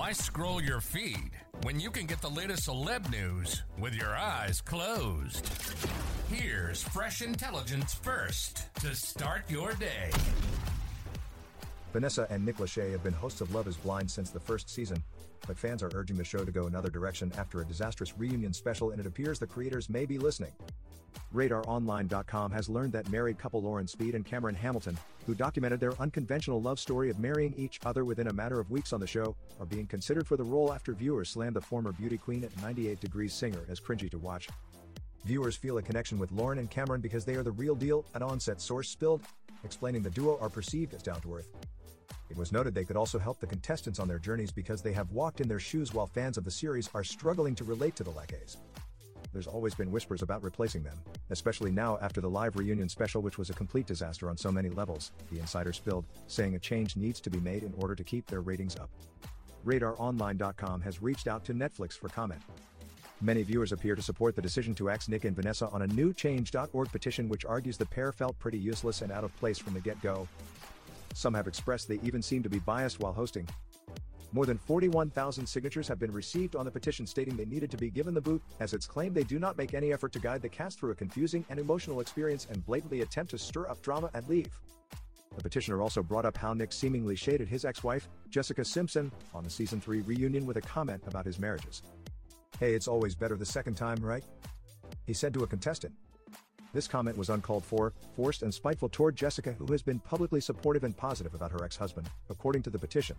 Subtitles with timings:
[0.00, 1.30] Why scroll your feed
[1.62, 5.46] when you can get the latest celeb news with your eyes closed?
[6.30, 10.10] Here's fresh intelligence first to start your day.
[11.92, 15.02] Vanessa and Nick Lachey have been hosts of Love is Blind since the first season,
[15.46, 18.92] but fans are urging the show to go another direction after a disastrous reunion special
[18.92, 20.52] and it appears the creators may be listening.
[21.34, 26.60] RadarOnline.com has learned that married couple Lauren Speed and Cameron Hamilton, who documented their unconventional
[26.60, 29.66] love story of marrying each other within a matter of weeks on the show, are
[29.66, 33.32] being considered for the role after viewers slammed the former beauty queen at 98 Degrees
[33.32, 34.48] singer as cringy to watch.
[35.24, 38.22] Viewers feel a connection with Lauren and Cameron because they are the real deal, an
[38.22, 39.22] on-set source spilled,
[39.64, 41.48] explaining the duo are perceived as down to earth.
[42.30, 45.10] It was noted they could also help the contestants on their journeys because they have
[45.10, 48.12] walked in their shoes while fans of the series are struggling to relate to the
[48.12, 48.56] Lacheys.
[49.32, 50.98] There's always been whispers about replacing them,
[51.30, 54.70] especially now after the live reunion special, which was a complete disaster on so many
[54.70, 58.26] levels, the insider spilled, saying a change needs to be made in order to keep
[58.26, 58.90] their ratings up.
[59.64, 62.40] RadarOnline.com has reached out to Netflix for comment.
[63.20, 66.14] Many viewers appear to support the decision to axe Nick and Vanessa on a new
[66.14, 69.80] change.org petition which argues the pair felt pretty useless and out of place from the
[69.80, 70.26] get-go.
[71.12, 73.46] Some have expressed they even seem to be biased while hosting.
[74.32, 77.90] More than 41,000 signatures have been received on the petition stating they needed to be
[77.90, 80.48] given the boot, as it's claimed they do not make any effort to guide the
[80.48, 84.28] cast through a confusing and emotional experience and blatantly attempt to stir up drama and
[84.28, 84.48] leave.
[85.36, 89.50] The petitioner also brought up how Nick seemingly shaded his ex-wife, Jessica Simpson, on the
[89.50, 91.82] season 3 reunion with a comment about his marriages.
[92.60, 94.24] Hey, it's always better the second time, right?
[95.06, 95.94] He said to a contestant.
[96.72, 100.84] This comment was uncalled for, forced, and spiteful toward Jessica, who has been publicly supportive
[100.84, 103.16] and positive about her ex husband, according to the petition.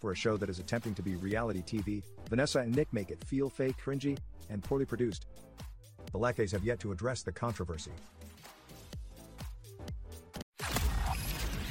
[0.00, 3.22] For a show that is attempting to be reality TV, Vanessa and Nick make it
[3.24, 4.18] feel fake, cringy,
[4.50, 5.26] and poorly produced.
[6.12, 7.92] The Lacheys have yet to address the controversy.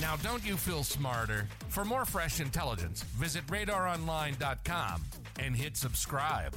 [0.00, 1.46] Now, don't you feel smarter?
[1.68, 5.02] For more fresh intelligence, visit radaronline.com
[5.38, 6.56] and hit subscribe.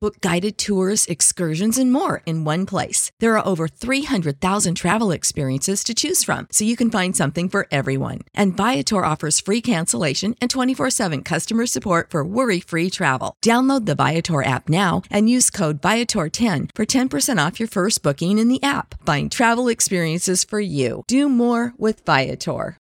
[0.00, 3.10] Book guided tours, excursions, and more in one place.
[3.18, 7.66] There are over 300,000 travel experiences to choose from, so you can find something for
[7.72, 8.20] everyone.
[8.32, 13.34] And Viator offers free cancellation and 24 7 customer support for worry free travel.
[13.44, 18.38] Download the Viator app now and use code Viator10 for 10% off your first booking
[18.38, 19.04] in the app.
[19.04, 21.02] Find travel experiences for you.
[21.08, 22.76] Do more with Viator.